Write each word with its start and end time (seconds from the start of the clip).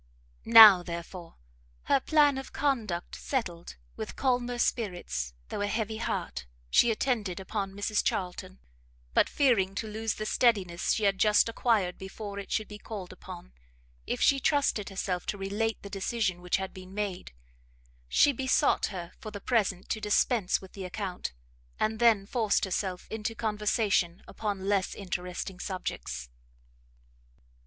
Now, 0.45 0.81
therefore, 0.81 1.35
her 1.83 1.99
plan 1.99 2.39
of 2.39 2.51
conduct 2.51 3.13
settled, 3.15 3.75
with 3.95 4.15
calmer 4.15 4.57
spirits, 4.57 5.35
though 5.49 5.61
a 5.61 5.67
heavy 5.67 5.97
heart, 5.97 6.47
she 6.71 6.89
attended 6.89 7.39
upon 7.39 7.75
Mrs 7.75 8.03
Charlton; 8.03 8.57
but 9.13 9.29
fearing 9.29 9.75
to 9.75 9.85
lose 9.85 10.15
the 10.15 10.25
steadiness 10.25 10.93
she 10.93 11.03
had 11.03 11.19
just 11.19 11.47
acquired 11.47 11.99
before 11.99 12.39
it 12.39 12.51
should 12.51 12.67
be 12.67 12.79
called 12.79 13.13
upon, 13.13 13.53
if 14.07 14.19
she 14.19 14.39
trusted 14.39 14.89
herself 14.89 15.27
to 15.27 15.37
relate 15.37 15.79
the 15.83 15.87
decision 15.91 16.41
which 16.41 16.57
had 16.57 16.73
been 16.73 16.95
made, 16.95 17.31
she 18.09 18.31
besought 18.31 18.87
her 18.87 19.11
for 19.19 19.29
the 19.29 19.39
present 19.39 19.87
to 19.89 20.01
dispense 20.01 20.59
with 20.59 20.71
the 20.73 20.83
account, 20.83 21.31
and 21.79 21.99
then 21.99 22.25
forced 22.25 22.65
herself 22.65 23.05
into 23.11 23.35
conversation 23.35 24.23
upon 24.27 24.67
less 24.67 24.95
interesting 24.95 25.59
subjects. 25.59 26.27